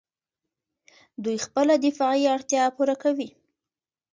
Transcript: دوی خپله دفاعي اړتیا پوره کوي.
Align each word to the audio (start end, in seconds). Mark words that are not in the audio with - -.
دوی 1.23 1.37
خپله 1.45 1.73
دفاعي 1.85 2.23
اړتیا 2.35 2.63
پوره 2.75 2.95
کوي. 3.03 3.29